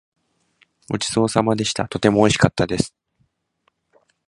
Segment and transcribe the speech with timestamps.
[0.89, 1.87] ごちそうさまでした。
[1.87, 2.95] とてもおいしかったです。